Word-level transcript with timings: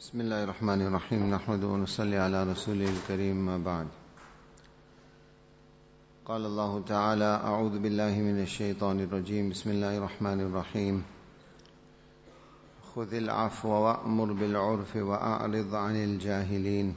بسم 0.00 0.20
الله 0.20 0.44
الرحمن 0.44 0.82
الرحيم 0.86 1.34
نحمد 1.34 1.64
ونصلي 1.64 2.16
على 2.18 2.44
رسوله 2.44 2.88
الكريم 2.88 3.46
ما 3.46 3.58
بعد 3.58 3.86
قال 6.24 6.46
الله 6.46 6.82
تعالى 6.88 7.24
أعوذ 7.44 7.78
بالله 7.78 8.10
من 8.18 8.42
الشيطان 8.42 9.00
الرجيم 9.00 9.50
بسم 9.50 9.70
الله 9.70 9.96
الرحمن 9.98 10.40
الرحيم 10.40 11.02
خذ 12.94 13.14
العفو 13.14 13.68
وأمر 13.68 14.32
بالعرف 14.32 14.96
وأعرض 14.96 15.74
عن 15.74 15.96
الجاهلين 16.04 16.94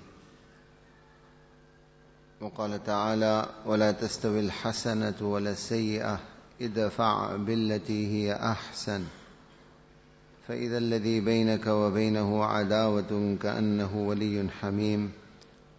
وقال 2.41 2.83
تعالى 2.83 3.45
ولا 3.65 3.91
تستوي 3.91 4.39
الحسنة 4.39 5.15
ولا 5.21 5.51
السيئة 5.51 6.19
ادفع 6.61 7.35
بالتي 7.35 8.07
هي 8.07 8.33
أحسن 8.33 9.03
فإذا 10.47 10.77
الذي 10.77 11.19
بينك 11.19 11.67
وبينه 11.67 12.43
عداوة 12.43 13.37
كأنه 13.41 14.07
ولي 14.07 14.49
حميم 14.61 15.11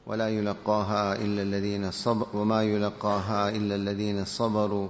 ولا 0.07 0.29
يلقاها 0.29 1.17
إلا 1.17 1.43
الذين 1.43 1.91
صبر 1.91 2.27
وما 2.37 2.63
يلقاها 2.63 3.49
إلا 3.49 3.75
الذين 3.75 4.25
صبروا 4.25 4.89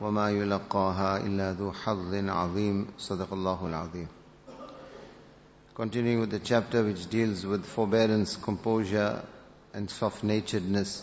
وما 0.00 0.30
يلقاها 0.30 1.16
إلا 1.26 1.52
ذو 1.52 1.72
حظ 1.72 2.14
عظيم 2.14 2.86
صدق 2.98 3.32
الله 3.32 3.66
العظيم 3.66 4.06
Continuing 5.74 6.20
with 6.20 6.30
the 6.30 6.38
chapter 6.38 6.82
which 6.82 7.10
deals 7.10 7.44
with 7.44 7.66
forbearance, 7.66 8.36
composure 8.36 9.22
and 9.74 9.90
soft-naturedness. 9.90 11.02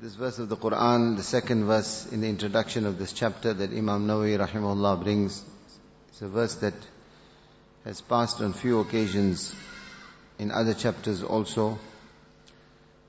This 0.00 0.14
verse 0.14 0.38
of 0.38 0.48
the 0.48 0.56
Quran, 0.56 1.16
the 1.16 1.24
second 1.24 1.64
verse 1.64 2.06
in 2.12 2.20
the 2.20 2.28
introduction 2.28 2.86
of 2.86 2.96
this 2.96 3.12
chapter 3.12 3.52
that 3.52 3.72
Imam 3.72 4.06
Nawawi 4.06 4.38
rahimahullah 4.38 5.02
brings, 5.02 5.44
it's 6.18 6.22
a 6.24 6.28
verse 6.28 6.54
that 6.56 6.74
has 7.84 8.00
passed 8.00 8.40
on 8.40 8.52
few 8.52 8.80
occasions 8.80 9.54
in 10.40 10.50
other 10.50 10.74
chapters 10.74 11.22
also. 11.22 11.78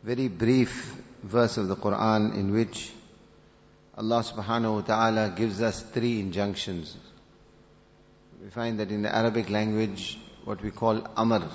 Very 0.04 0.28
brief 0.28 0.96
verse 1.24 1.58
of 1.58 1.68
the 1.70 1.76
Quran 1.76 2.36
in 2.36 2.52
which 2.54 2.92
Allah 3.98 4.22
subhanahu 4.22 4.76
wa 4.76 4.82
ta'ala 4.82 5.34
gives 5.36 5.60
us 5.60 5.82
three 5.82 6.20
injunctions. 6.20 6.96
We 8.44 8.52
find 8.52 8.80
that 8.80 8.92
in 8.92 9.02
the 9.02 9.16
Arabic 9.16 9.50
language, 9.50 10.20
what 10.46 10.62
we 10.62 10.70
call 10.70 11.02
amr, 11.18 11.50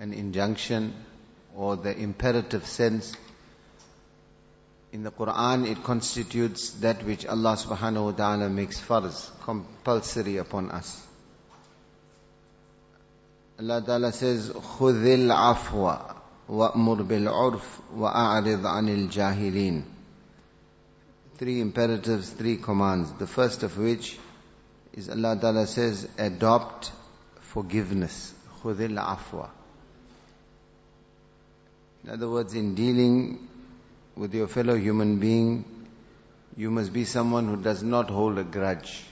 an 0.00 0.12
injunction 0.12 0.92
or 1.54 1.76
the 1.76 1.96
imperative 1.96 2.66
sense, 2.66 3.14
in 4.95 5.03
the 5.03 5.11
Quran 5.11 5.69
it 5.69 5.83
constitutes 5.83 6.69
that 6.79 7.03
which 7.03 7.25
Allah 7.25 7.57
subhanahu 7.57 8.05
wa 8.05 8.11
ta'ala 8.11 8.49
makes 8.49 8.79
farz, 8.79 9.29
compulsory 9.43 10.37
upon 10.37 10.71
us. 10.71 11.05
Allah 13.59 13.81
ta'ala 13.85 14.11
says, 14.13 14.49
خُذِ 14.49 15.03
الْعَفْوَ 15.03 16.15
وَأْمُرْ 16.49 17.07
بِالْعُرْفِ 17.07 17.63
وَأَعْرِضْ 17.97 18.61
عَنِ 18.61 19.09
الْجَاهِلِينَ 19.09 19.83
Three 21.37 21.59
imperatives, 21.59 22.29
three 22.29 22.55
commands. 22.55 23.11
The 23.13 23.27
first 23.27 23.63
of 23.63 23.77
which 23.77 24.17
is 24.93 25.09
Allah 25.09 25.37
Ta'ala 25.39 25.67
says, 25.67 26.07
adopt 26.17 26.91
forgiveness. 27.41 28.33
خُذِ 28.63 28.77
الْعَفْوَ 28.77 29.49
In 32.05 32.09
other 32.11 32.29
words, 32.29 32.53
in 32.53 32.75
dealing 32.75 33.45
with 34.20 34.34
your 34.34 34.48
fellow 34.48 34.74
human 34.76 35.18
being, 35.18 35.64
you 36.54 36.70
must 36.70 36.92
be 36.92 37.06
someone 37.06 37.46
who 37.48 37.56
does 37.56 37.82
not 37.82 38.10
hold 38.10 38.36
a 38.36 38.44
grudge. 38.44 39.02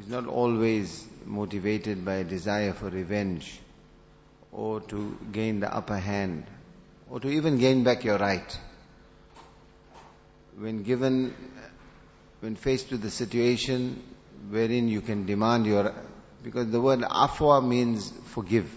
Is 0.00 0.08
not 0.08 0.26
always 0.26 1.06
motivated 1.24 2.04
by 2.04 2.14
a 2.14 2.24
desire 2.24 2.72
for 2.72 2.90
revenge 2.90 3.60
or 4.50 4.80
to 4.80 5.16
gain 5.30 5.60
the 5.60 5.72
upper 5.72 5.98
hand 5.98 6.46
or 7.08 7.20
to 7.20 7.28
even 7.28 7.58
gain 7.58 7.84
back 7.84 8.02
your 8.02 8.18
right. 8.18 8.58
When 10.58 10.82
given, 10.82 11.32
when 12.40 12.56
faced 12.56 12.90
with 12.90 13.02
the 13.02 13.10
situation 13.10 14.02
wherein 14.48 14.88
you 14.88 15.00
can 15.00 15.26
demand 15.26 15.66
your, 15.66 15.94
because 16.42 16.72
the 16.72 16.80
word 16.80 17.02
afwa 17.02 17.64
means 17.64 18.12
forgive. 18.34 18.68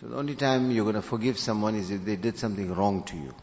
So 0.00 0.06
the 0.06 0.16
only 0.16 0.36
time 0.36 0.70
you're 0.70 0.84
going 0.84 0.94
to 0.94 1.02
forgive 1.02 1.36
someone 1.36 1.74
is 1.74 1.90
if 1.90 2.04
they 2.04 2.14
did 2.14 2.38
something 2.38 2.72
wrong 2.72 3.02
to 3.04 3.16
you. 3.16 3.34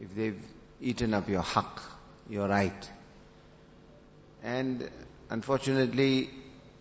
If 0.00 0.14
they've 0.14 0.40
eaten 0.80 1.12
up 1.14 1.28
your 1.28 1.42
haq, 1.42 1.80
your 2.28 2.48
right. 2.48 2.90
And 4.42 4.88
unfortunately, 5.28 6.30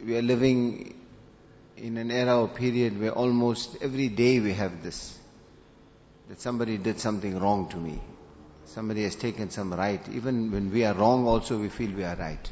we 0.03 0.17
are 0.17 0.21
living 0.21 0.95
in 1.75 1.97
an 1.97 2.11
era 2.11 2.39
or 2.41 2.47
period 2.47 2.99
where 2.99 3.11
almost 3.11 3.77
every 3.81 4.07
day 4.09 4.39
we 4.39 4.53
have 4.53 4.83
this. 4.83 5.17
That 6.29 6.39
somebody 6.39 6.77
did 6.77 6.99
something 6.99 7.39
wrong 7.39 7.69
to 7.69 7.77
me. 7.77 7.99
Somebody 8.65 9.03
has 9.03 9.15
taken 9.15 9.49
some 9.49 9.73
right. 9.73 10.01
Even 10.09 10.51
when 10.51 10.71
we 10.71 10.85
are 10.85 10.93
wrong 10.93 11.25
also 11.27 11.57
we 11.57 11.69
feel 11.69 11.91
we 11.91 12.03
are 12.03 12.15
right. 12.15 12.51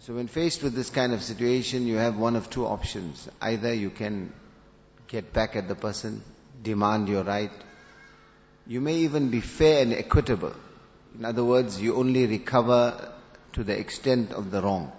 So 0.00 0.14
when 0.14 0.26
faced 0.28 0.62
with 0.62 0.74
this 0.74 0.88
kind 0.88 1.12
of 1.12 1.22
situation, 1.22 1.86
you 1.86 1.96
have 1.96 2.16
one 2.16 2.36
of 2.36 2.48
two 2.48 2.64
options. 2.64 3.28
Either 3.40 3.74
you 3.74 3.90
can 3.90 4.32
get 5.08 5.32
back 5.32 5.56
at 5.56 5.68
the 5.68 5.74
person, 5.74 6.22
demand 6.62 7.08
your 7.08 7.24
right. 7.24 7.50
You 8.66 8.80
may 8.80 8.96
even 8.96 9.30
be 9.30 9.40
fair 9.40 9.82
and 9.82 9.92
equitable. 9.92 10.52
In 11.18 11.24
other 11.24 11.44
words, 11.44 11.80
you 11.80 11.96
only 11.96 12.26
recover 12.26 13.12
to 13.52 13.64
the 13.64 13.78
extent 13.78 14.32
of 14.32 14.50
the 14.50 14.60
wrong. 14.60 14.92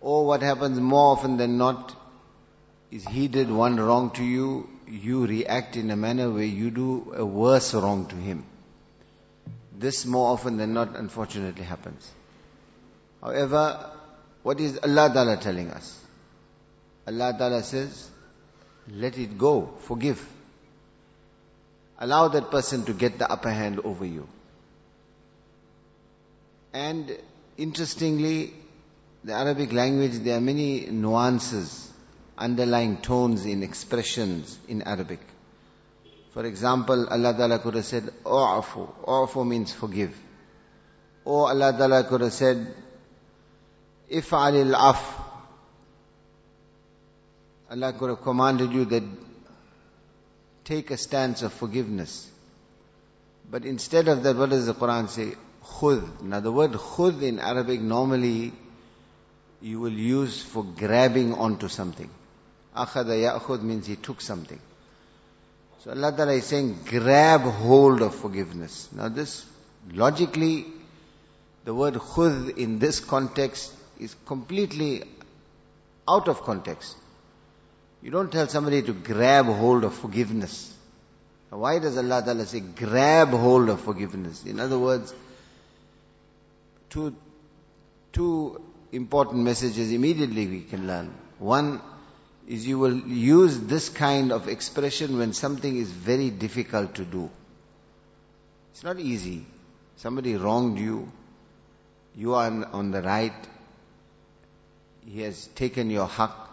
Or 0.00 0.26
what 0.26 0.42
happens 0.42 0.78
more 0.78 1.12
often 1.12 1.36
than 1.36 1.56
not 1.56 1.94
is 2.90 3.06
he 3.06 3.28
did 3.28 3.50
one 3.50 3.76
wrong 3.76 4.10
to 4.12 4.24
you, 4.24 4.68
you 4.88 5.26
react 5.26 5.76
in 5.76 5.90
a 5.90 5.96
manner 5.96 6.30
where 6.30 6.44
you 6.44 6.70
do 6.70 7.12
a 7.16 7.24
worse 7.24 7.74
wrong 7.74 8.06
to 8.06 8.16
him. 8.16 8.44
This 9.78 10.06
more 10.06 10.32
often 10.32 10.56
than 10.56 10.74
not 10.74 10.96
unfortunately 10.96 11.64
happens. 11.64 12.10
However, 13.22 13.90
what 14.42 14.60
is 14.60 14.78
Allah 14.78 15.10
Ta'ala 15.12 15.36
telling 15.38 15.70
us? 15.70 16.00
Allah 17.06 17.34
Ta'ala 17.36 17.62
says, 17.62 18.10
let 18.88 19.18
it 19.18 19.36
go, 19.36 19.74
forgive. 19.80 20.24
Allow 21.98 22.28
that 22.28 22.50
person 22.50 22.84
to 22.84 22.92
get 22.92 23.18
the 23.18 23.30
upper 23.30 23.50
hand 23.50 23.80
over 23.80 24.04
you. 24.04 24.28
And 26.72 27.16
interestingly, 27.56 28.52
the 29.24 29.32
Arabic 29.32 29.72
language, 29.72 30.18
there 30.18 30.36
are 30.36 30.40
many 30.40 30.86
nuances, 30.86 31.90
underlying 32.36 32.98
tones 32.98 33.46
in 33.46 33.62
expressions 33.62 34.58
in 34.68 34.82
Arabic. 34.82 35.20
For 36.34 36.44
example, 36.44 37.08
Allah 37.08 37.32
Ta'ala 37.32 37.58
could 37.60 37.76
have 37.76 37.84
said, 37.86 38.10
O'afu. 38.26 38.86
O'afu 39.08 39.42
means 39.44 39.72
forgive. 39.72 40.14
Or 41.24 41.48
Allah 41.48 41.72
Ta'ala 41.72 42.04
could 42.04 42.20
have 42.20 42.32
said, 42.34 42.74
If'alil 44.12 44.74
af. 44.74 45.18
Allah 47.70 47.94
could 47.94 48.10
have 48.10 48.22
commanded 48.22 48.70
you 48.72 48.84
that 48.84 49.02
take 50.66 50.90
a 50.90 50.96
stance 50.96 51.42
of 51.42 51.52
forgiveness. 51.52 52.30
But 53.50 53.64
instead 53.64 54.08
of 54.08 54.22
that, 54.24 54.36
what 54.36 54.50
does 54.50 54.66
the 54.66 54.74
Quran 54.74 55.08
say? 55.08 55.32
Khud. 55.64 56.22
Now 56.22 56.40
the 56.40 56.52
word 56.52 56.72
khud 56.72 57.22
in 57.22 57.38
Arabic 57.38 57.80
normally 57.80 58.52
you 59.62 59.80
will 59.80 59.92
use 59.92 60.42
for 60.42 60.64
grabbing 60.64 61.34
onto 61.34 61.68
something. 61.68 62.10
Akhada 62.76 63.16
ya'khud 63.16 63.62
means 63.62 63.86
he 63.86 63.96
took 63.96 64.20
something. 64.20 64.60
So 65.82 65.90
Allah 65.92 66.12
Ta'ala 66.16 66.32
is 66.32 66.46
saying 66.46 66.78
grab 66.84 67.40
hold 67.40 68.02
of 68.02 68.14
forgiveness. 68.14 68.88
Now 68.92 69.08
this, 69.08 69.46
logically, 69.92 70.66
the 71.64 71.74
word 71.74 71.94
khud 71.94 72.58
in 72.58 72.78
this 72.78 73.00
context 73.00 73.72
is 73.98 74.14
completely 74.26 75.04
out 76.08 76.28
of 76.28 76.42
context. 76.42 76.96
You 78.06 78.12
don't 78.12 78.30
tell 78.30 78.46
somebody 78.46 78.82
to 78.82 78.92
grab 78.92 79.46
hold 79.46 79.82
of 79.82 79.92
forgiveness. 79.92 80.72
Now 81.50 81.58
why 81.58 81.80
does 81.80 81.98
Allah 81.98 82.22
Ta'ala 82.24 82.46
say 82.46 82.60
grab 82.60 83.30
hold 83.30 83.68
of 83.68 83.80
forgiveness? 83.80 84.44
In 84.44 84.60
other 84.60 84.78
words, 84.78 85.12
two, 86.88 87.16
two 88.12 88.62
important 88.92 89.42
messages 89.42 89.90
immediately 89.90 90.46
we 90.46 90.60
can 90.60 90.86
learn. 90.86 91.12
One 91.40 91.80
is 92.46 92.64
you 92.64 92.78
will 92.78 92.96
use 92.96 93.58
this 93.58 93.88
kind 93.88 94.30
of 94.30 94.46
expression 94.46 95.18
when 95.18 95.32
something 95.32 95.76
is 95.76 95.90
very 95.90 96.30
difficult 96.30 96.94
to 96.94 97.04
do. 97.04 97.28
It's 98.70 98.84
not 98.84 99.00
easy. 99.00 99.44
Somebody 99.96 100.36
wronged 100.36 100.78
you. 100.78 101.10
You 102.14 102.34
are 102.34 102.66
on 102.72 102.92
the 102.92 103.02
right. 103.02 103.48
He 105.04 105.22
has 105.22 105.48
taken 105.48 105.90
your 105.90 106.06
haq. 106.06 106.46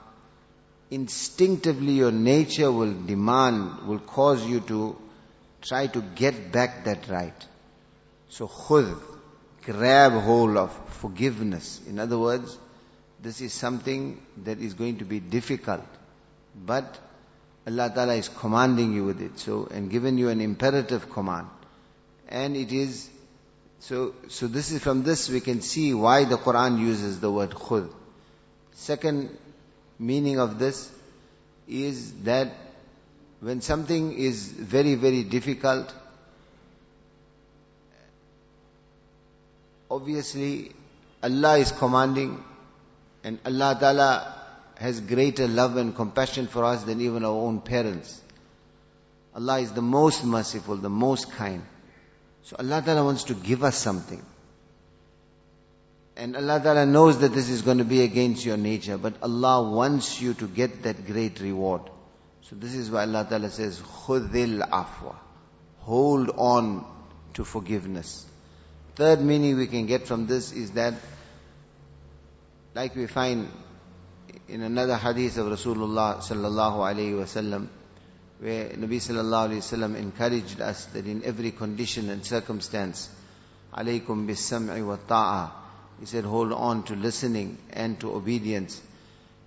Instinctively 0.94 1.94
your 1.94 2.12
nature 2.12 2.72
will 2.72 2.94
demand, 2.94 3.88
will 3.88 4.00
cause 4.00 4.45
you 4.45 4.60
to 4.60 4.95
try 5.60 5.88
to 5.88 6.01
get 6.01 6.51
back 6.51 6.84
that 6.84 7.10
right. 7.10 7.48
So 8.30 8.48
khud, 8.48 9.00
grab 9.63 10.12
hold 10.12 10.56
of 10.56 10.72
forgiveness. 11.01 11.81
In 11.88 11.98
other 11.98 12.19
words, 12.19 12.60
this 13.24 13.42
is 13.42 13.54
something 13.54 14.22
that 14.44 14.60
is 14.60 14.75
going 14.75 15.00
to 15.00 15.06
be 15.06 15.19
difficult. 15.19 15.86
But 16.56 17.00
Allah 17.66 17.92
Ta'ala 17.96 18.13
is 18.13 18.30
commanding 18.30 18.94
you 18.94 19.06
with 19.06 19.19
it. 19.19 19.39
So, 19.39 19.68
and 19.72 19.89
given 19.89 20.19
you 20.19 20.30
an 20.30 20.42
imperative 20.42 21.10
command. 21.10 21.48
And 22.30 22.56
it 22.56 22.72
is, 22.72 23.10
so, 23.80 24.13
so 24.28 24.46
this 24.46 24.72
is 24.72 24.84
from 24.84 25.01
this 25.01 25.28
we 25.28 25.39
can 25.39 25.62
see 25.62 25.94
why 25.96 26.25
the 26.25 26.38
Quran 26.38 26.80
uses 26.80 27.19
the 27.19 27.31
word 27.31 27.50
khud. 27.50 27.92
Second 28.74 29.36
meaning 30.06 30.40
of 30.40 30.60
this 30.60 30.92
is 31.68 32.14
that 32.24 32.54
when 33.40 33.62
something 33.62 34.14
is 34.14 34.48
very, 34.52 34.96
very 34.96 35.24
difficult, 35.24 35.94
obviously 39.90 40.72
Allah 41.22 41.58
is 41.58 41.72
commanding 41.72 42.44
and 43.24 43.40
Allah 43.46 43.78
Ta'ala 43.80 44.36
has 44.78 45.00
greater 45.00 45.48
love 45.48 45.78
and 45.78 45.96
compassion 45.96 46.48
for 46.48 46.66
us 46.66 46.84
than 46.84 47.00
even 47.02 47.24
our 47.24 47.32
own 47.32 47.62
parents. 47.62 48.22
Allah 49.36 49.60
is 49.60 49.72
the 49.72 49.82
most 49.82 50.26
merciful, 50.26 50.76
the 50.76 50.90
most 50.90 51.32
kind. 51.32 51.64
So 52.44 52.58
Allah 52.60 52.82
Ta'ala 52.86 53.04
wants 53.04 53.24
to 53.26 53.34
give 53.34 53.64
us 53.64 53.78
something. 53.78 54.24
And 56.15 56.36
Allah 56.36 56.62
Ta'ala 56.62 56.86
knows 56.86 57.19
that 57.19 57.33
this 57.33 57.50
is 57.50 57.63
going 57.63 57.80
to 57.80 57.83
be 57.83 58.01
against 58.01 58.45
your 58.45 58.57
nature, 58.57 58.98
but 58.98 59.15
Allah 59.24 59.69
wants 59.69 60.21
you 60.21 60.36
to 60.36 60.48
get 60.48 60.83
that 60.83 61.07
great 61.07 61.39
reward. 61.39 61.81
So 62.42 62.56
this 62.56 62.75
is 62.75 62.92
why 62.92 63.01
Allah 63.01 63.25
Ta'ala 63.27 63.50
says, 63.50 63.80
khudil 63.80 64.68
afwa. 64.69 65.15
Hold 65.80 66.30
on 66.38 66.86
to 67.33 67.44
forgiveness. 67.44 68.25
Third 68.95 69.21
meaning 69.21 69.57
we 69.57 69.65
can 69.65 69.88
get 69.88 70.06
from 70.06 70.27
this 70.27 70.51
is 70.51 70.71
that, 70.71 70.94
like 72.75 72.95
we 72.95 73.07
find 73.07 73.50
in 74.48 74.62
another 74.62 74.98
hadith 74.98 75.38
of 75.38 75.48
Rasulullah 75.48 76.18
sallallahu 76.18 76.77
alayhi 76.77 77.13
wasallam, 77.13 77.69
where 78.39 78.69
Nabi 78.69 78.98
sallallahu 78.98 79.50
alayhi 79.50 79.57
wasallam 79.57 79.95
encouraged 79.95 80.62
us 80.62 80.86
that 80.86 81.07
in 81.07 81.24
every 81.24 81.51
condition 81.51 82.10
and 82.12 82.24
circumstance, 82.24 83.10
alaykum 83.74 84.27
bis 84.27 84.51
sam'i 84.51 84.86
wa 84.86 84.98
ta'a. 85.07 85.62
He 86.04 86.08
said, 86.08 86.26
hold 86.26 86.52
on 86.52 86.84
to 86.84 86.96
listening 86.98 87.58
and 87.72 87.98
to 88.02 88.14
obedience. 88.14 88.82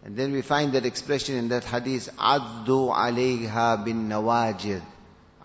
And 0.07 0.17
then 0.17 0.33
we 0.33 0.41
find 0.41 0.73
that 0.73 0.87
expression 0.87 1.37
in 1.37 1.49
that 1.51 1.65
hadith, 1.65 2.09
addu 2.17 2.97
alayha 2.97 3.85
bin 3.85 4.09
nawajir. 4.09 4.81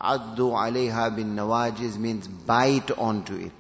Addu 0.02 0.54
alayha 0.54 1.14
bin 1.14 1.36
nawajiz 1.36 1.98
means 1.98 2.30
bite 2.30 2.92
onto 2.92 3.36
it. 3.36 3.52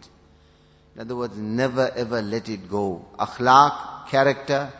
In 0.95 1.01
other 1.01 1.13
words, 1.13 1.35
never 1.35 1.91
ever 1.93 2.21
let 2.21 2.47
it 2.47 2.69
go. 2.69 3.05
Akhlaq, 3.19 4.07
character, 4.07 4.71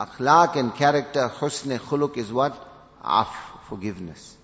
akhlaq 0.00 0.56
and 0.56 0.74
character, 0.74 1.28
husn 1.28 1.78
khuluk 1.78 2.16
is 2.16 2.32
what? 2.32 2.60
Af, 3.04 3.32
forgiveness. 3.68 4.36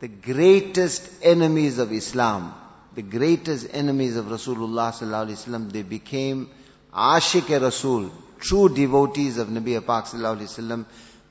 The 0.00 0.08
greatest 0.08 1.06
enemies 1.22 1.76
of 1.76 1.92
Islam, 1.92 2.54
the 2.94 3.02
greatest 3.02 3.66
enemies 3.74 4.16
of 4.16 4.24
Rasulullah 4.24 4.90
sallallahu 4.90 5.26
alaihi 5.26 5.46
wasallam, 5.46 5.70
they 5.70 5.82
became 5.82 6.48
ashik 6.92 7.60
Rasul, 7.60 8.10
true 8.38 8.68
devotees 8.68 9.38
of 9.38 9.48
Nabi 9.48 9.84
Pak 9.84 10.04
wasallam, 10.04 10.84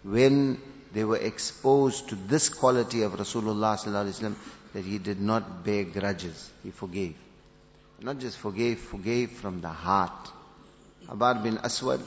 when 0.04 0.60
they 0.94 1.04
were 1.04 1.18
exposed 1.18 2.10
to 2.10 2.16
this 2.16 2.50
quality 2.50 3.04
of 3.04 3.14
Rasulullah 3.14 3.78
wasallam, 3.78 4.36
that 4.74 4.86
he 4.86 4.98
did 4.98 5.20
not 5.20 5.64
bear 5.64 5.84
grudges, 5.84 6.50
he 6.64 6.72
forgave. 6.72 7.16
Not 8.02 8.20
just 8.20 8.38
forgave, 8.38 8.80
forgave 8.80 9.32
from 9.32 9.62
the 9.62 9.70
heart. 9.70 10.32
Abar 11.08 11.44
bin 11.44 11.58
Aswad 11.58 12.02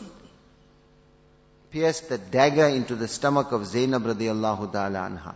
pierced 1.71 2.09
the 2.09 2.19
dagger 2.19 2.67
into 2.69 2.95
the 2.95 3.09
stomach 3.09 3.53
of 3.53 3.67
Zainab 3.67 4.05
radiallahu 4.05 4.73
ta'ala 4.73 4.99
anha, 5.11 5.35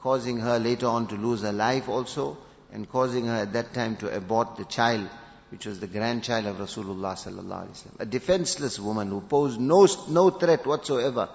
causing 0.00 0.38
her 0.38 0.58
later 0.58 0.86
on 0.86 1.06
to 1.08 1.16
lose 1.16 1.42
her 1.42 1.52
life 1.52 1.88
also, 1.88 2.36
and 2.72 2.88
causing 2.88 3.26
her 3.26 3.36
at 3.36 3.52
that 3.52 3.74
time 3.74 3.96
to 3.96 4.14
abort 4.14 4.56
the 4.56 4.64
child, 4.64 5.08
which 5.54 5.66
was 5.66 5.78
the 5.78 5.86
grandchild 5.86 6.46
of 6.46 6.56
Rasulullah 6.56 7.14
sallallahu 7.14 7.60
alaihi 7.64 7.74
wasallam. 7.74 8.00
A 8.00 8.06
defenseless 8.06 8.80
woman 8.80 9.08
who 9.08 9.20
posed 9.20 9.60
no, 9.60 9.86
no 10.08 10.30
threat 10.30 10.66
whatsoever. 10.66 11.28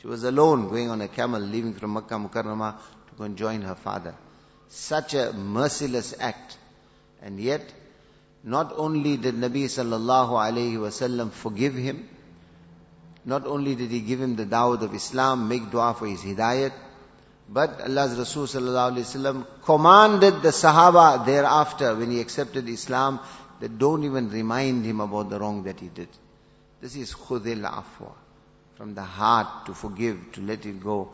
She 0.00 0.08
was 0.08 0.24
alone 0.24 0.68
going 0.68 0.90
on 0.90 1.00
a 1.02 1.06
camel 1.06 1.40
leaving 1.40 1.74
from 1.74 1.92
Makkah 1.92 2.16
Mukarramah 2.16 2.74
to 2.78 3.14
go 3.16 3.22
and 3.22 3.36
join 3.36 3.62
her 3.62 3.76
father. 3.76 4.16
Such 4.70 5.14
a 5.14 5.32
merciless 5.32 6.16
act. 6.18 6.56
And 7.22 7.38
yet, 7.38 7.62
not 8.42 8.72
only 8.76 9.16
did 9.16 9.36
Nabi 9.36 9.66
sallallahu 9.66 10.30
alayhi 10.30 10.74
wasallam 10.74 11.30
forgive 11.30 11.76
him, 11.76 12.08
not 13.24 13.46
only 13.46 13.76
did 13.76 13.92
he 13.92 14.00
give 14.00 14.20
him 14.20 14.34
the 14.34 14.46
dawah 14.46 14.82
of 14.82 14.92
Islam, 14.92 15.46
make 15.46 15.70
dua 15.70 15.94
for 15.94 16.08
his 16.08 16.22
hidayat, 16.22 16.72
but 17.48 17.80
Allah's 17.82 18.18
Rasul 18.18 18.48
commanded 19.64 20.42
the 20.42 20.48
Sahaba 20.48 21.24
thereafter 21.24 21.94
when 21.94 22.10
he 22.10 22.20
accepted 22.20 22.68
Islam 22.68 23.20
that 23.60 23.78
don't 23.78 24.04
even 24.04 24.30
remind 24.30 24.84
him 24.84 25.00
about 25.00 25.30
the 25.30 25.38
wrong 25.38 25.62
that 25.64 25.80
he 25.80 25.88
did. 25.88 26.08
This 26.80 26.96
is 26.96 27.14
khudil 27.14 27.62
afwa. 27.62 28.12
From 28.76 28.94
the 28.94 29.02
heart 29.02 29.66
to 29.66 29.74
forgive, 29.74 30.32
to 30.32 30.40
let 30.40 30.64
it 30.64 30.82
go. 30.82 31.10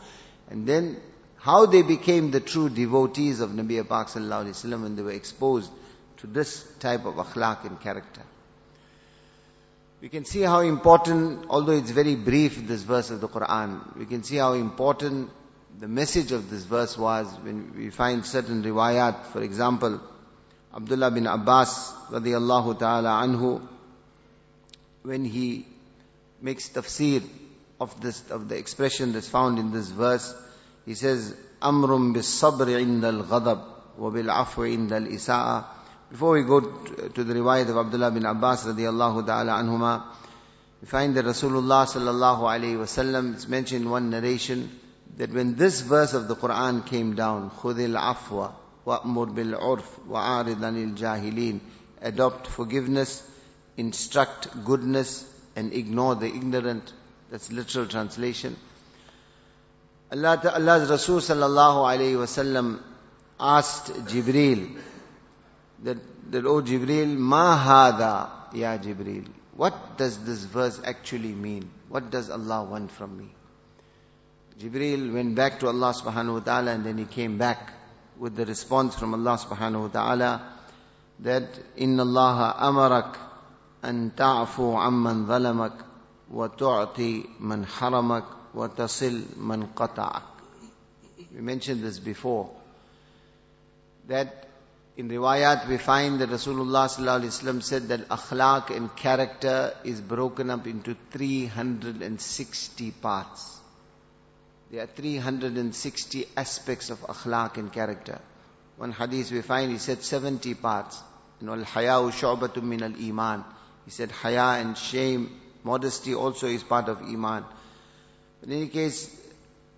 And 0.49 0.67
then 0.67 1.01
how 1.39 1.67
they 1.67 1.83
became 1.83 2.31
the 2.31 2.41
true 2.41 2.69
devotees 2.69 3.41
of 3.41 3.51
Nabi 3.51 3.87
Pak 3.87 4.07
sallallahu 4.09 4.49
wasallam 4.51 4.83
when 4.83 4.97
they 4.97 5.03
were 5.03 5.11
exposed 5.13 5.71
to 6.19 6.27
this 6.27 6.65
type 6.79 7.05
of 7.05 7.15
akhlaq 7.17 7.65
and 7.65 7.81
character. 7.81 8.23
We 10.01 10.09
can 10.09 10.25
see 10.25 10.43
how 10.43 10.61
important, 10.61 11.47
although 11.49 11.73
it's 11.73 11.91
very 11.91 12.15
brief, 12.15 12.67
this 12.69 12.83
verse 12.83 13.11
of 13.11 13.21
the 13.21 13.29
Quran, 13.29 13.97
we 13.97 14.07
can 14.07 14.23
see 14.23 14.37
how 14.37 14.53
important 14.53 15.31
the 15.81 15.89
message 15.89 16.33
of 16.33 16.49
this 16.51 16.65
verse 16.65 16.97
was 16.97 17.27
when 17.43 17.75
we 17.77 17.91
find 17.91 18.25
certain 18.25 18.63
riwayat. 18.63 19.27
For 19.27 19.43
example, 19.43 20.01
Abdullah 20.77 21.11
bin 21.11 21.27
Abbas 21.27 21.95
radiallahu 22.11 22.79
ta'ala 22.79 23.09
anhu 23.25 23.67
when 25.03 25.25
he 25.25 25.67
makes 26.43 26.69
tafsir 26.69 27.23
of 27.81 27.99
this 28.03 28.31
of 28.31 28.51
the 28.51 28.59
expression 28.59 29.15
that's 29.15 29.29
found 29.29 29.59
in 29.59 29.73
this 29.73 29.89
verse 29.89 30.35
he 30.85 30.95
says 30.95 31.35
amrum 31.63 32.13
bis 32.13 32.29
sabr 32.43 32.69
inda 32.81 33.13
ghadab 33.27 33.65
wa 33.97 34.11
bil 34.11 34.29
isaa. 34.29 35.65
Before 36.11 36.35
we 36.35 36.43
go 36.43 36.61
to 36.61 37.25
the 37.25 37.35
riwayat 37.35 37.71
of 37.71 37.79
Abdullah 37.79 38.11
bin 38.11 38.27
Abbas 38.27 38.67
radiallahu 38.67 39.27
ta'ala 39.27 39.53
anhuma 39.53 40.05
we 40.83 40.89
find 40.89 41.17
that 41.17 41.25
Rasulullah 41.25 41.87
sallallahu 41.87 42.43
alayhi 42.43 42.77
wasallam 42.77 43.33
it's 43.35 43.49
mentioned 43.49 43.87
in 43.87 43.91
one 43.91 44.11
narration 44.11 44.79
that 45.17 45.33
when 45.33 45.57
this 45.57 45.81
verse 45.81 46.13
of 46.13 46.29
the 46.29 46.37
Quran 46.37 46.85
came 46.85 47.15
down 47.15 47.51
khudil 47.51 47.99
afwa 47.99 48.53
وَأْمُرْ 48.86 49.34
بِالْعُرْفِ 49.36 50.08
وَعَارِضْ 50.10 50.64
عَنِ 50.64 50.96
الْجَاهِلِينَ 50.96 51.60
Adopt 52.02 52.48
forgiveness, 52.48 53.28
instruct 53.78 54.66
goodness, 54.66 55.24
and 55.56 55.72
ignore 55.74 56.16
the 56.16 56.26
ignorant. 56.26 56.92
That's 57.30 57.52
literal 57.52 57.86
translation. 57.86 58.56
Allah, 60.12 60.42
Allah's 60.56 60.90
Rasul 60.90 61.20
sallallahu 61.20 61.86
alayhi 61.86 62.16
wasallam 62.16 62.82
asked 63.40 63.94
Jibreel, 64.08 64.78
that, 65.84 65.98
that 66.32 66.46
oh 66.46 66.62
Jibril, 66.62 67.16
ma 67.16 67.58
hada, 67.58 68.30
ya 68.54 68.78
Jibril. 68.78 69.28
What 69.56 69.98
does 69.98 70.18
this 70.26 70.44
verse 70.44 70.82
actually 70.84 71.34
mean? 71.34 71.70
What 71.90 72.10
does 72.10 72.30
Allah 72.30 72.64
want 72.64 72.92
from 72.92 73.18
me? 73.18 73.30
Jibril 74.60 75.14
went 75.14 75.36
back 75.36 75.60
to 75.60 75.68
Allah 75.68 75.94
subhanahu 75.94 76.34
wa 76.34 76.40
ta'ala 76.40 76.72
and 76.72 76.86
then 76.86 76.98
he 76.98 77.06
came 77.06 77.38
back 77.38 77.74
with 78.19 78.37
the 78.37 78.47
response 78.47 78.95
from 78.95 79.15
Allah 79.15 79.39
subhanahu 79.39 79.83
wa 79.83 79.89
ta'ala 79.89 80.53
that 81.21 81.49
amarak 81.79 83.17
an 83.83 84.13
ta'fu 84.17 84.77
amman 84.77 85.27
zalamak 85.27 85.83
wa 86.31 86.49
tu'ti 86.49 87.41
man 87.41 87.65
haramak 87.65 88.25
wa 88.55 88.69
tasil 88.69 89.37
man 89.37 89.69
qata'ak. 89.69 90.23
We 91.35 91.41
mentioned 91.41 91.83
this 91.83 91.99
before. 91.99 92.51
That 94.09 94.49
in 94.97 95.09
riwayat 95.09 95.69
we 95.69 95.77
find 95.77 96.21
that 96.21 96.31
Rasulullah 96.31 96.89
said 97.63 97.89
that 97.89 98.09
akhlaq 98.09 98.75
and 98.75 98.95
character 98.97 99.75
is 99.85 100.01
broken 100.01 100.51
up 100.51 100.67
into 100.67 100.97
360 101.11 102.91
parts. 102.93 103.61
There 104.71 104.83
are 104.83 104.87
360 104.87 106.27
aspects 106.37 106.91
of 106.91 107.01
akhlaq 107.01 107.57
and 107.57 107.73
character. 107.73 108.21
One 108.77 108.93
hadith 108.93 109.31
we 109.31 109.43
find 109.43 109.71
he 109.71 109.79
said 109.79 110.03
70 110.03 110.55
parts. 110.55 111.01
You 111.41 111.47
know, 111.47 111.53
al-haya'u 111.55 112.11
shu'batun 112.11 112.63
min 112.63 112.83
al-iman. 112.83 113.45
He 113.85 113.91
said 113.91 114.11
haya 114.11 114.61
and 114.61 114.77
shame, 114.77 115.41
modesty 115.63 116.15
also 116.15 116.49
is 116.49 116.65
part 116.65 116.89
of 116.89 117.01
iman. 117.03 117.45
In 118.43 118.53
any 118.53 118.69
case, 118.69 119.09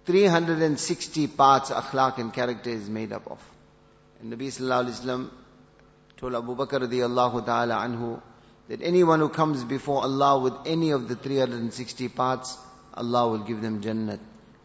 360 0.06 1.26
parts 1.28 1.70
akhlaq 1.70 2.18
and 2.18 2.32
character 2.32 2.70
is 2.70 2.88
made 2.88 3.12
up 3.12 3.30
of. 3.30 3.38
And 4.20 4.32
Nabi 4.32 4.46
Sallallahu 4.46 4.84
Alaihi 4.84 5.00
Wasallam 5.00 5.30
told 6.16 6.34
Abu 6.34 6.56
Bakr 6.56 6.80
radiallahu 6.88 7.44
ta'ala 7.44 7.74
anhu 7.74 8.20
that 8.68 8.80
anyone 8.82 9.20
who 9.20 9.28
comes 9.28 9.62
before 9.64 10.02
Allah 10.02 10.38
with 10.40 10.54
any 10.66 10.90
of 10.92 11.08
the 11.08 11.14
360 11.14 12.08
parts, 12.08 12.56
Allah 12.94 13.28
will 13.28 13.44
give 13.44 13.60
them 13.60 13.82
Jannat. 13.82 14.18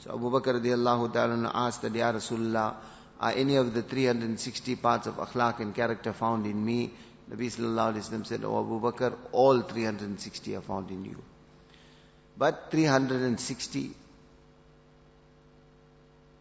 So 0.04 0.12
Abu 0.12 0.30
Bakr 0.30 0.60
radiallahu 0.60 1.14
ta'ala 1.14 1.50
asked 1.54 1.82
that, 1.84 1.96
Ya 1.96 2.12
Rasulullah, 2.12 2.76
are 3.22 3.32
any 3.32 3.56
of 3.56 3.74
the 3.74 3.82
360 3.82 4.76
parts 4.76 5.08
of 5.08 5.16
akhlaq 5.16 5.62
and 5.62 5.74
character 5.74 6.12
found 6.12 6.46
in 6.46 6.66
me? 6.66 6.92
Nabi 7.32 7.46
sallallahu 7.46 7.94
alayhi 7.94 8.18
wa 8.20 8.24
said, 8.26 8.44
Oh 8.44 8.60
Abu 8.60 8.82
Bakr, 8.82 9.16
all 9.32 9.62
360 9.62 10.56
are 10.58 10.62
found 10.62 10.92
in 10.92 11.06
you. 11.06 11.24
But 12.38 12.70
360, 12.70 13.92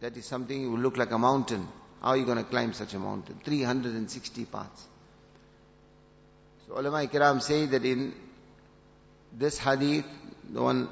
that 0.01 0.17
is 0.17 0.25
something 0.25 0.69
will 0.69 0.79
look 0.79 0.97
like 0.97 1.11
a 1.11 1.17
mountain. 1.17 1.65
How 2.01 2.09
are 2.09 2.17
you 2.17 2.25
going 2.25 2.39
to 2.39 2.43
climb 2.43 2.73
such 2.73 2.93
a 2.95 2.99
mountain? 2.99 3.39
360 3.45 4.43
parts. 4.45 4.87
So 6.67 6.77
ulama 6.77 7.07
kiram 7.07 7.41
say 7.41 7.65
that 7.67 7.85
in 7.85 8.13
this 9.31 9.57
hadith, 9.57 10.05
the 10.51 10.61
one 10.61 10.89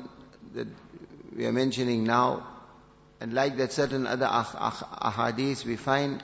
that 0.53 0.67
we 1.35 1.45
are 1.45 1.51
mentioning 1.51 2.05
now, 2.05 2.47
and 3.21 3.33
like 3.33 3.57
that 3.57 3.71
certain 3.71 4.07
other 4.07 4.25
ah-, 4.27 4.55
ah-, 4.57 5.11
ahadith, 5.13 5.63
we 5.63 5.75
find 5.75 6.23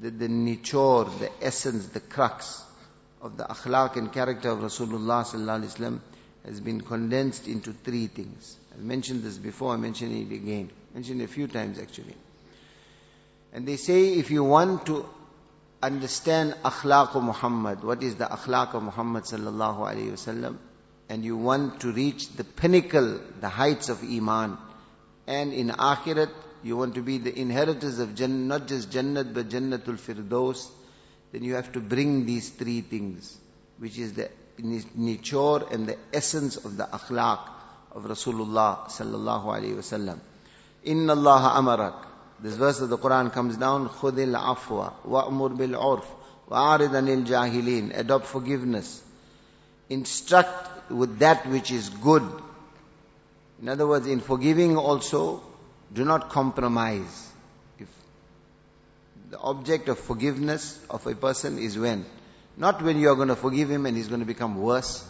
that 0.00 0.18
the 0.18 0.28
nichor, 0.28 1.04
the 1.18 1.30
essence, 1.42 1.88
the 1.88 2.00
crux 2.00 2.64
of 3.20 3.36
the 3.36 3.44
akhlaq 3.44 3.96
and 3.96 4.10
character 4.10 4.48
of 4.48 4.60
Rasulullah 4.60 5.26
sallallahu 5.26 5.60
alaihi 5.60 5.76
wasallam 5.76 6.00
has 6.46 6.58
been 6.60 6.80
condensed 6.80 7.46
into 7.46 7.74
three 7.74 8.06
things. 8.06 8.56
I 8.74 8.80
mentioned 8.80 9.22
this 9.24 9.36
before, 9.36 9.74
I 9.74 9.76
mention 9.76 10.10
it 10.16 10.34
again. 10.34 10.70
I 10.90 10.94
mentioned 10.94 11.20
it 11.20 11.24
a 11.24 11.28
few 11.28 11.48
times 11.48 11.78
actually. 11.78 12.16
And 13.52 13.68
they 13.68 13.76
say 13.76 14.14
if 14.14 14.30
you 14.30 14.42
want 14.42 14.86
to 14.86 15.04
understand 15.82 16.54
akhlaq 16.64 17.14
of 17.14 17.24
Muhammad, 17.24 17.84
what 17.84 18.02
is 18.02 18.14
the 18.14 18.24
akhlaq 18.24 18.72
of 18.72 18.84
Muhammad 18.84 19.24
sallallahu 19.24 19.80
alayhi 19.80 20.12
wasallam, 20.12 20.56
and 21.10 21.22
you 21.22 21.36
want 21.36 21.80
to 21.80 21.92
reach 21.92 22.30
the 22.30 22.44
pinnacle, 22.44 23.20
the 23.40 23.50
heights 23.50 23.90
of 23.90 24.02
iman, 24.02 24.56
and 25.27 25.53
in 25.53 25.69
akhirat 25.69 26.29
you 26.63 26.77
want 26.77 26.95
to 26.95 27.01
be 27.01 27.17
the 27.17 27.37
inheritors 27.37 27.99
of 27.99 28.15
Jannah, 28.15 28.33
not 28.33 28.67
just 28.67 28.89
Jannat 28.89 29.33
but 29.33 29.49
Jannatul 29.49 29.99
Firdaus, 29.99 30.69
then 31.31 31.43
you 31.43 31.55
have 31.55 31.71
to 31.73 31.79
bring 31.79 32.25
these 32.25 32.49
three 32.49 32.81
things, 32.81 33.37
which 33.79 33.97
is 33.97 34.13
the 34.13 34.29
nature 34.59 35.65
and 35.71 35.87
the 35.87 35.97
essence 36.13 36.57
of 36.57 36.77
the 36.77 36.83
akhlaq 36.85 37.39
of 37.91 38.03
Rasulullah 38.03 38.85
sallallahu 38.87 39.45
alayhi 39.45 39.75
wasallam. 39.75 40.19
Inna 40.83 41.13
Allah 41.13 41.53
amarak. 41.55 42.05
This 42.39 42.55
verse 42.55 42.81
of 42.81 42.89
the 42.89 42.97
Quran 42.97 43.31
comes 43.31 43.57
down, 43.57 43.87
خُذِ 43.89 44.13
الْعَفْوَ 44.13 44.93
وَأْمُرْ 45.07 45.57
بِالْعُرْفِ 45.57 46.05
وَأَعْرِضَ 46.49 46.89
عَنِ 46.89 47.25
الْجَاهِلِينَ 47.25 47.97
Adopt 47.97 48.25
forgiveness. 48.25 49.01
Instruct 49.89 50.91
with 50.91 51.19
that 51.19 51.45
which 51.47 51.71
is 51.71 51.89
good. 51.89 52.23
In 53.61 53.69
other 53.69 53.87
words, 53.87 54.07
in 54.07 54.19
forgiving 54.19 54.77
also, 54.77 55.41
do 55.93 56.03
not 56.03 56.29
compromise. 56.29 57.31
If 57.79 57.87
the 59.29 59.39
object 59.39 59.89
of 59.89 59.99
forgiveness 59.99 60.79
of 60.89 61.05
a 61.07 61.15
person 61.15 61.57
is 61.57 61.77
when? 61.77 62.05
Not 62.57 62.81
when 62.81 62.99
you 62.99 63.09
are 63.09 63.15
going 63.15 63.29
to 63.29 63.35
forgive 63.35 63.69
him 63.69 63.85
and 63.85 63.95
he's 63.95 64.07
going 64.07 64.19
to 64.19 64.25
become 64.25 64.61
worse. 64.61 65.05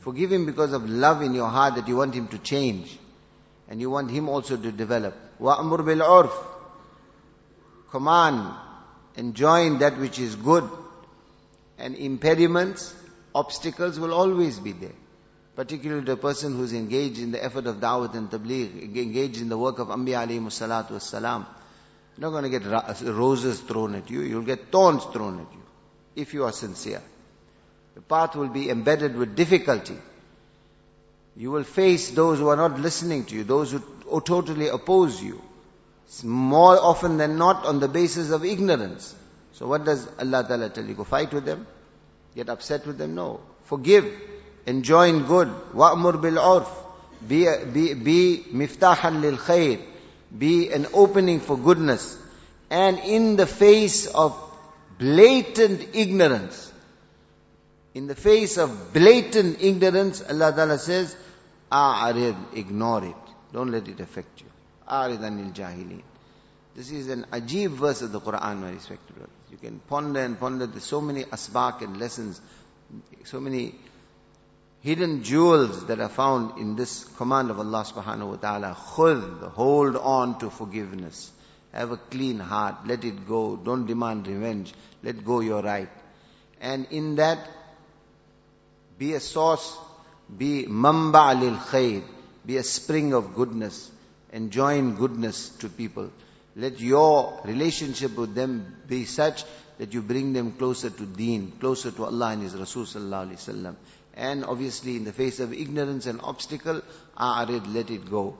Forgive 0.00 0.30
him 0.32 0.46
because 0.46 0.72
of 0.72 0.88
love 0.88 1.22
in 1.22 1.34
your 1.34 1.48
heart 1.48 1.76
that 1.76 1.88
you 1.88 1.96
want 1.96 2.14
him 2.14 2.28
to 2.28 2.38
change. 2.38 2.98
And 3.68 3.80
you 3.80 3.90
want 3.90 4.10
him 4.10 4.28
also 4.28 4.56
to 4.56 4.70
develop. 4.70 5.14
وَأْمُرْ 5.40 5.80
بِالْعُرْفِ 5.80 6.32
command, 7.90 8.54
enjoin 9.16 9.78
that 9.78 9.98
which 9.98 10.18
is 10.18 10.36
good. 10.36 10.68
And 11.78 11.94
impediments, 11.94 12.94
obstacles 13.34 13.98
will 13.98 14.12
always 14.12 14.58
be 14.58 14.72
there. 14.72 14.98
Particularly 15.55 16.05
the 16.05 16.17
person 16.17 16.55
who's 16.55 16.73
engaged 16.73 17.19
in 17.19 17.31
the 17.31 17.43
effort 17.43 17.67
of 17.67 17.77
da'wah 17.77 18.13
and 18.15 18.29
tabligh, 18.29 18.95
engaged 18.95 19.41
in 19.41 19.49
the 19.49 19.57
work 19.57 19.79
of 19.79 19.89
Anbiya 19.89 20.25
alayhi 20.25 20.41
salatu 20.45 20.91
wassalam. 20.91 21.45
You're 22.17 22.29
not 22.29 22.31
going 22.31 22.49
to 22.49 22.59
get 22.59 22.65
roses 23.05 23.59
thrown 23.59 23.95
at 23.95 24.09
you, 24.09 24.21
you'll 24.21 24.43
get 24.43 24.71
thorns 24.71 25.03
thrown 25.05 25.39
at 25.39 25.53
you, 25.53 25.61
if 26.15 26.33
you 26.33 26.45
are 26.45 26.51
sincere. 26.51 27.01
The 27.95 28.01
path 28.01 28.35
will 28.35 28.47
be 28.47 28.69
embedded 28.69 29.15
with 29.15 29.35
difficulty. 29.35 29.97
You 31.35 31.51
will 31.51 31.63
face 31.63 32.11
those 32.11 32.39
who 32.39 32.47
are 32.49 32.55
not 32.55 32.79
listening 32.79 33.25
to 33.25 33.35
you, 33.35 33.43
those 33.43 33.71
who 33.71 34.21
totally 34.21 34.67
oppose 34.67 35.21
you 35.21 35.41
more 36.23 36.77
often 36.77 37.17
than 37.17 37.37
not 37.37 37.65
on 37.65 37.79
the 37.79 37.87
basis 37.87 38.31
of 38.31 38.43
ignorance. 38.43 39.15
So 39.53 39.67
what 39.67 39.85
does 39.85 40.07
Allah 40.19 40.45
Ta'ala 40.47 40.69
tell 40.69 40.85
you? 40.85 40.93
Go 40.93 41.03
fight 41.03 41.33
with 41.33 41.45
them? 41.45 41.65
Get 42.35 42.49
upset 42.49 42.85
with 42.85 42.97
them? 42.97 43.15
No. 43.15 43.39
Forgive. 43.63 44.05
Enjoin 44.65 45.25
good. 45.25 45.49
Wa'mur 45.73 46.21
bil 46.21 46.35
urf. 46.35 46.67
Be, 47.27 47.47
be, 47.71 47.93
be 47.93 48.45
miftahan 48.53 49.21
lil 49.21 49.37
khair. 49.37 49.79
Be 50.37 50.71
an 50.71 50.87
opening 50.93 51.39
for 51.39 51.57
goodness. 51.57 52.17
And 52.69 52.99
in 52.99 53.35
the 53.35 53.45
face 53.45 54.07
of 54.07 54.37
blatant 54.97 55.89
ignorance, 55.93 56.71
in 57.93 58.07
the 58.07 58.15
face 58.15 58.57
of 58.57 58.93
blatant 58.93 59.61
ignorance, 59.61 60.21
Allah 60.21 60.53
Ta'ala 60.55 60.77
says, 60.79 61.15
A'arid, 61.71 62.37
ignore 62.55 63.03
it. 63.05 63.15
Don't 63.51 63.71
let 63.71 63.87
it 63.87 63.99
affect 63.99 64.41
you. 64.41 64.47
Aridanil 64.87 65.53
jahilin. 65.53 66.01
This 66.75 66.91
is 66.91 67.09
an 67.09 67.25
ajib 67.31 67.71
verse 67.71 68.01
of 68.01 68.13
the 68.13 68.21
Quran, 68.21 68.61
my 68.61 68.71
respected 68.71 69.15
brothers. 69.15 69.35
You 69.51 69.57
can 69.57 69.79
ponder 69.89 70.21
and 70.21 70.39
ponder. 70.39 70.67
There's 70.67 70.85
so 70.85 71.01
many 71.01 71.25
asbaq 71.25 71.81
and 71.81 71.99
lessons, 71.99 72.39
so 73.25 73.41
many 73.41 73.75
hidden 74.81 75.23
jewels 75.23 75.85
that 75.87 75.99
are 75.99 76.09
found 76.09 76.59
in 76.59 76.75
this 76.75 77.05
command 77.17 77.49
of 77.49 77.59
Allah 77.59 77.83
subhanahu 77.83 78.29
wa 78.31 78.35
ta'ala. 78.35 78.75
Khud, 78.75 79.51
hold 79.51 79.95
on 79.95 80.39
to 80.39 80.49
forgiveness. 80.49 81.31
Have 81.71 81.91
a 81.91 81.97
clean 81.97 82.39
heart. 82.39 82.75
Let 82.85 83.05
it 83.05 83.27
go. 83.27 83.55
Don't 83.55 83.85
demand 83.85 84.27
revenge. 84.27 84.73
Let 85.03 85.23
go 85.23 85.39
your 85.39 85.61
right. 85.61 85.89
And 86.59 86.87
in 86.91 87.15
that, 87.15 87.39
be 88.97 89.13
a 89.13 89.19
source, 89.19 89.77
be 90.37 90.65
mamba 90.67 91.33
lil 91.33 91.55
khair, 91.55 92.03
be 92.45 92.57
a 92.57 92.63
spring 92.63 93.13
of 93.13 93.33
goodness 93.33 93.89
enjoin 94.31 94.95
goodness 94.95 95.49
to 95.49 95.69
people. 95.69 96.09
Let 96.55 96.79
your 96.79 97.41
relationship 97.45 98.15
with 98.17 98.35
them 98.35 98.75
be 98.87 99.05
such 99.05 99.43
that 99.77 99.93
you 99.93 100.01
bring 100.01 100.33
them 100.33 100.53
closer 100.53 100.89
to 100.89 101.05
deen, 101.05 101.53
closer 101.59 101.91
to 101.91 102.05
Allah 102.05 102.31
and 102.31 102.43
His 102.43 102.55
Rasul 102.55 102.83
sallallahu 102.83 103.29
alaihi 103.29 103.39
wasallam. 103.39 103.75
And 104.15 104.43
obviously 104.45 104.97
in 104.97 105.05
the 105.05 105.13
face 105.13 105.39
of 105.39 105.53
ignorance 105.53 106.05
and 106.05 106.19
obstacle, 106.21 106.81
ah, 107.17 107.45
a'arid, 107.45 107.73
let 107.73 107.89
it 107.89 108.09
go. 108.09 108.37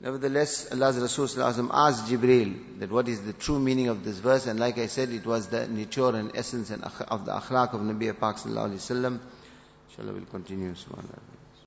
Nevertheless, 0.00 0.70
Allah's 0.70 0.98
Rasul 0.98 1.72
asked 1.72 2.06
Jibreel 2.10 2.80
that 2.80 2.90
what 2.90 3.08
is 3.08 3.22
the 3.22 3.32
true 3.32 3.58
meaning 3.58 3.88
of 3.88 4.04
this 4.04 4.18
verse, 4.18 4.46
and 4.46 4.60
like 4.60 4.76
I 4.76 4.86
said, 4.86 5.10
it 5.10 5.24
was 5.24 5.46
the 5.46 5.66
nature 5.66 6.08
and 6.10 6.36
essence 6.36 6.70
of 6.70 7.24
the 7.24 7.32
akhlaq 7.32 7.72
of 7.72 7.80
Nabi 7.80 8.18
Pak 8.18 8.36
sallallahu 8.36 8.76
alaihi. 8.76 9.20
Inshallah 9.88 10.12
we'll 10.12 10.26
continue. 10.26 10.72
Subhanallah. 10.72 11.33